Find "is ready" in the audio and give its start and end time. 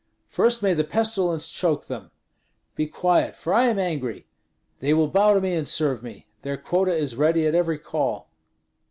6.95-7.45